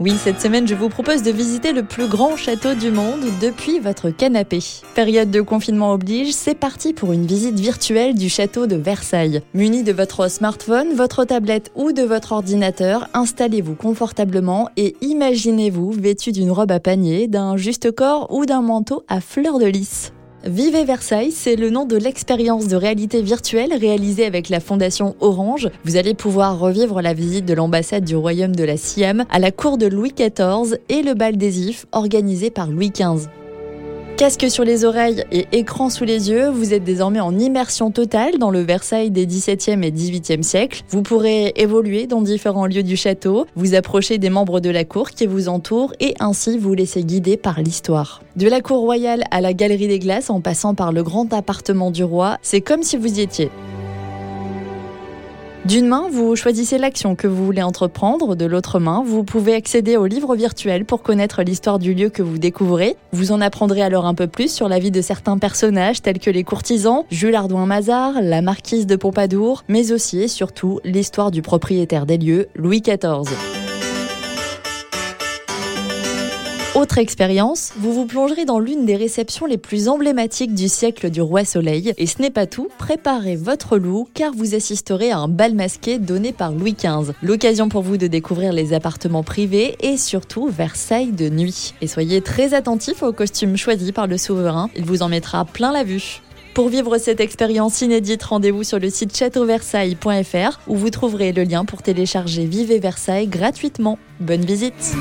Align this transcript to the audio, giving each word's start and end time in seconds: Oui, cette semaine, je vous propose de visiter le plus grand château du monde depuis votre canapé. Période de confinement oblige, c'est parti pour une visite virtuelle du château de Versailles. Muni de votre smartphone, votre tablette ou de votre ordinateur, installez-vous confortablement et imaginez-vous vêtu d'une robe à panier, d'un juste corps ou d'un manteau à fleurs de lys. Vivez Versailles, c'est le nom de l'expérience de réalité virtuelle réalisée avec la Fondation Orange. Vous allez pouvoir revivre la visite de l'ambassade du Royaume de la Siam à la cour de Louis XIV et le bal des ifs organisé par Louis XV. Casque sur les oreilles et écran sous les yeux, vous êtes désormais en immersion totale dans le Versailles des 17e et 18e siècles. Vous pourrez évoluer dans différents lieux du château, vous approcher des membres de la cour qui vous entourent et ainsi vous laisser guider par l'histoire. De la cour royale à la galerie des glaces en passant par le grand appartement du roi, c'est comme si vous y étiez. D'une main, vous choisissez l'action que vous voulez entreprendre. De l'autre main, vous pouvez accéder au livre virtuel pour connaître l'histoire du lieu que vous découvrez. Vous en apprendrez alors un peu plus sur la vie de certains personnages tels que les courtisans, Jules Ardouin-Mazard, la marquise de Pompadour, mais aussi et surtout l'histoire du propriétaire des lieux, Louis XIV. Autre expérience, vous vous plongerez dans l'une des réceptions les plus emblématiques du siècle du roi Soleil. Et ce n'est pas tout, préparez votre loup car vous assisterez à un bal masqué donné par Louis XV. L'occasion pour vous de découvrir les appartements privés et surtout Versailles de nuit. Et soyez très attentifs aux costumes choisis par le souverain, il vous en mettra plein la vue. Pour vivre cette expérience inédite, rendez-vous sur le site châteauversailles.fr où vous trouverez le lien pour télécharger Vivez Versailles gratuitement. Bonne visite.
Oui, 0.00 0.14
cette 0.16 0.40
semaine, 0.40 0.66
je 0.66 0.74
vous 0.74 0.88
propose 0.88 1.22
de 1.22 1.30
visiter 1.30 1.74
le 1.74 1.82
plus 1.82 2.08
grand 2.08 2.34
château 2.34 2.72
du 2.72 2.90
monde 2.90 3.20
depuis 3.42 3.80
votre 3.80 4.08
canapé. 4.08 4.60
Période 4.94 5.30
de 5.30 5.42
confinement 5.42 5.92
oblige, 5.92 6.32
c'est 6.32 6.54
parti 6.54 6.94
pour 6.94 7.12
une 7.12 7.26
visite 7.26 7.60
virtuelle 7.60 8.14
du 8.14 8.30
château 8.30 8.66
de 8.66 8.76
Versailles. 8.76 9.42
Muni 9.52 9.82
de 9.82 9.92
votre 9.92 10.30
smartphone, 10.30 10.94
votre 10.94 11.26
tablette 11.26 11.70
ou 11.74 11.92
de 11.92 12.00
votre 12.00 12.32
ordinateur, 12.32 13.08
installez-vous 13.12 13.74
confortablement 13.74 14.70
et 14.78 14.96
imaginez-vous 15.02 15.90
vêtu 15.90 16.32
d'une 16.32 16.50
robe 16.50 16.72
à 16.72 16.80
panier, 16.80 17.28
d'un 17.28 17.58
juste 17.58 17.92
corps 17.92 18.32
ou 18.32 18.46
d'un 18.46 18.62
manteau 18.62 19.04
à 19.06 19.20
fleurs 19.20 19.58
de 19.58 19.66
lys. 19.66 20.12
Vivez 20.44 20.84
Versailles, 20.84 21.32
c'est 21.32 21.54
le 21.54 21.68
nom 21.68 21.84
de 21.84 21.96
l'expérience 21.96 22.66
de 22.66 22.74
réalité 22.74 23.20
virtuelle 23.20 23.74
réalisée 23.74 24.24
avec 24.24 24.48
la 24.48 24.58
Fondation 24.58 25.14
Orange. 25.20 25.68
Vous 25.84 25.96
allez 25.96 26.14
pouvoir 26.14 26.58
revivre 26.58 27.02
la 27.02 27.12
visite 27.12 27.44
de 27.44 27.52
l'ambassade 27.52 28.04
du 28.04 28.16
Royaume 28.16 28.56
de 28.56 28.64
la 28.64 28.78
Siam 28.78 29.26
à 29.28 29.38
la 29.38 29.50
cour 29.50 29.76
de 29.76 29.86
Louis 29.86 30.14
XIV 30.16 30.78
et 30.88 31.02
le 31.02 31.12
bal 31.12 31.36
des 31.36 31.68
ifs 31.68 31.84
organisé 31.92 32.50
par 32.50 32.68
Louis 32.68 32.90
XV. 32.90 33.28
Casque 34.20 34.50
sur 34.50 34.64
les 34.64 34.84
oreilles 34.84 35.24
et 35.32 35.46
écran 35.52 35.88
sous 35.88 36.04
les 36.04 36.28
yeux, 36.28 36.50
vous 36.50 36.74
êtes 36.74 36.84
désormais 36.84 37.20
en 37.20 37.38
immersion 37.38 37.90
totale 37.90 38.36
dans 38.36 38.50
le 38.50 38.60
Versailles 38.60 39.10
des 39.10 39.24
17e 39.24 39.82
et 39.82 39.90
18e 39.90 40.42
siècles. 40.42 40.82
Vous 40.90 41.00
pourrez 41.00 41.54
évoluer 41.56 42.06
dans 42.06 42.20
différents 42.20 42.66
lieux 42.66 42.82
du 42.82 42.98
château, 42.98 43.46
vous 43.56 43.74
approcher 43.74 44.18
des 44.18 44.28
membres 44.28 44.60
de 44.60 44.68
la 44.68 44.84
cour 44.84 45.12
qui 45.12 45.24
vous 45.24 45.48
entourent 45.48 45.94
et 46.00 46.12
ainsi 46.20 46.58
vous 46.58 46.74
laisser 46.74 47.02
guider 47.02 47.38
par 47.38 47.62
l'histoire. 47.62 48.22
De 48.36 48.46
la 48.46 48.60
cour 48.60 48.80
royale 48.80 49.24
à 49.30 49.40
la 49.40 49.54
galerie 49.54 49.88
des 49.88 49.98
glaces 49.98 50.28
en 50.28 50.42
passant 50.42 50.74
par 50.74 50.92
le 50.92 51.02
grand 51.02 51.32
appartement 51.32 51.90
du 51.90 52.04
roi, 52.04 52.36
c'est 52.42 52.60
comme 52.60 52.82
si 52.82 52.98
vous 52.98 53.20
y 53.20 53.22
étiez. 53.22 53.50
D'une 55.66 55.86
main, 55.86 56.08
vous 56.10 56.36
choisissez 56.36 56.78
l'action 56.78 57.14
que 57.14 57.26
vous 57.26 57.44
voulez 57.44 57.62
entreprendre. 57.62 58.34
De 58.34 58.46
l'autre 58.46 58.80
main, 58.80 59.02
vous 59.04 59.24
pouvez 59.24 59.54
accéder 59.54 59.98
au 59.98 60.06
livre 60.06 60.34
virtuel 60.34 60.86
pour 60.86 61.02
connaître 61.02 61.42
l'histoire 61.42 61.78
du 61.78 61.92
lieu 61.92 62.08
que 62.08 62.22
vous 62.22 62.38
découvrez. 62.38 62.96
Vous 63.12 63.30
en 63.30 63.42
apprendrez 63.42 63.82
alors 63.82 64.06
un 64.06 64.14
peu 64.14 64.26
plus 64.26 64.50
sur 64.50 64.70
la 64.70 64.78
vie 64.78 64.90
de 64.90 65.02
certains 65.02 65.36
personnages 65.36 66.00
tels 66.00 66.18
que 66.18 66.30
les 66.30 66.44
courtisans, 66.44 67.04
Jules 67.10 67.34
Ardouin-Mazard, 67.34 68.22
la 68.22 68.40
marquise 68.40 68.86
de 68.86 68.96
Pompadour, 68.96 69.64
mais 69.68 69.92
aussi 69.92 70.22
et 70.22 70.28
surtout 70.28 70.80
l'histoire 70.82 71.30
du 71.30 71.42
propriétaire 71.42 72.06
des 72.06 72.16
lieux, 72.16 72.48
Louis 72.56 72.80
XIV. 72.80 73.59
Autre 76.76 76.98
expérience, 76.98 77.72
vous 77.78 77.92
vous 77.92 78.06
plongerez 78.06 78.44
dans 78.44 78.60
l'une 78.60 78.86
des 78.86 78.94
réceptions 78.94 79.44
les 79.44 79.58
plus 79.58 79.88
emblématiques 79.88 80.54
du 80.54 80.68
siècle 80.68 81.10
du 81.10 81.20
roi 81.20 81.44
Soleil. 81.44 81.92
Et 81.98 82.06
ce 82.06 82.22
n'est 82.22 82.30
pas 82.30 82.46
tout, 82.46 82.68
préparez 82.78 83.34
votre 83.34 83.76
loup 83.76 84.06
car 84.14 84.32
vous 84.32 84.54
assisterez 84.54 85.10
à 85.10 85.18
un 85.18 85.26
bal 85.26 85.56
masqué 85.56 85.98
donné 85.98 86.32
par 86.32 86.52
Louis 86.52 86.74
XV. 86.74 87.12
L'occasion 87.22 87.68
pour 87.68 87.82
vous 87.82 87.96
de 87.96 88.06
découvrir 88.06 88.52
les 88.52 88.72
appartements 88.72 89.24
privés 89.24 89.76
et 89.80 89.96
surtout 89.96 90.46
Versailles 90.46 91.10
de 91.10 91.28
nuit. 91.28 91.74
Et 91.80 91.88
soyez 91.88 92.20
très 92.20 92.54
attentifs 92.54 93.02
aux 93.02 93.12
costumes 93.12 93.56
choisis 93.56 93.90
par 93.90 94.06
le 94.06 94.16
souverain, 94.16 94.70
il 94.76 94.84
vous 94.84 95.02
en 95.02 95.08
mettra 95.08 95.44
plein 95.44 95.72
la 95.72 95.82
vue. 95.82 96.22
Pour 96.54 96.68
vivre 96.68 96.98
cette 96.98 97.20
expérience 97.20 97.80
inédite, 97.80 98.22
rendez-vous 98.24 98.64
sur 98.64 98.78
le 98.78 98.90
site 98.90 99.16
châteauversailles.fr 99.16 100.60
où 100.66 100.76
vous 100.76 100.90
trouverez 100.90 101.32
le 101.32 101.44
lien 101.44 101.64
pour 101.64 101.82
télécharger 101.82 102.44
Vivez 102.44 102.78
Versailles 102.78 103.28
gratuitement. 103.28 103.98
Bonne 104.18 104.44
visite. 104.44 104.94